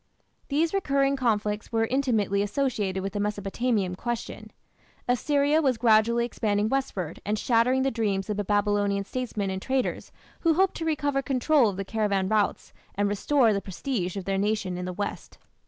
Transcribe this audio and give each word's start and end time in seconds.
These 0.47 0.73
recurring 0.73 1.15
conflicts 1.15 1.71
were 1.71 1.85
intimately 1.85 2.41
associated 2.41 3.03
with 3.03 3.13
the 3.13 3.19
Mesopotamian 3.19 3.93
question. 3.93 4.49
Assyria 5.07 5.61
was 5.61 5.77
gradually 5.77 6.25
expanding 6.25 6.69
westward 6.69 7.21
and 7.23 7.37
shattering 7.37 7.83
the 7.83 7.91
dreams 7.91 8.27
of 8.27 8.35
the 8.35 8.43
Babylonian 8.43 9.03
statesmen 9.03 9.51
and 9.51 9.61
traders 9.61 10.11
who 10.39 10.55
hoped 10.55 10.73
to 10.77 10.85
recover 10.85 11.21
control 11.21 11.69
of 11.69 11.77
the 11.77 11.85
caravan 11.85 12.27
routes 12.29 12.73
and 12.95 13.07
restore 13.07 13.53
the 13.53 13.61
prestige 13.61 14.17
of 14.17 14.25
their 14.25 14.39
nation 14.39 14.75
in 14.75 14.85
the 14.85 14.91
west. 14.93 15.37